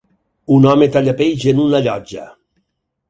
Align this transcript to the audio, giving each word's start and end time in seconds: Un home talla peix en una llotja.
Un 0.55 0.63
home 0.69 0.87
talla 0.95 1.15
peix 1.21 1.45
en 1.53 1.63
una 1.67 1.85
llotja. 1.89 2.25